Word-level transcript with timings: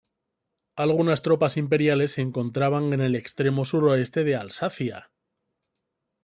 Algunas 0.75 1.21
tropas 1.21 1.57
imperiales 1.57 2.13
se 2.13 2.21
encontraban 2.21 2.91
en 2.91 3.01
el 3.01 3.13
extremo 3.15 3.65
suroeste 3.65 4.23
de 4.23 4.35
Alsacia. 4.35 5.11